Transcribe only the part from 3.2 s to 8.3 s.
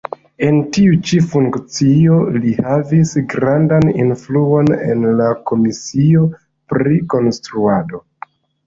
grandan influon en la komisio pri konstruado.